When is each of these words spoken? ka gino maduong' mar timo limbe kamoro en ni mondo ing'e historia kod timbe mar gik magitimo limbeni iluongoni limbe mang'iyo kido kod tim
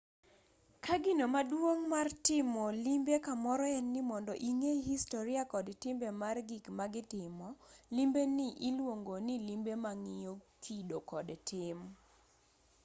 ka 0.85 0.95
gino 1.03 1.25
maduong' 1.35 1.83
mar 1.93 2.07
timo 2.27 2.65
limbe 2.85 3.15
kamoro 3.25 3.65
en 3.77 3.85
ni 3.93 4.01
mondo 4.09 4.33
ing'e 4.49 4.71
historia 4.89 5.41
kod 5.53 5.67
timbe 5.83 6.07
mar 6.21 6.35
gik 6.49 6.65
magitimo 6.79 7.47
limbeni 7.95 8.47
iluongoni 8.67 9.35
limbe 9.47 9.73
mang'iyo 9.85 10.33
kido 10.63 10.97
kod 11.11 11.27
tim 11.49 11.77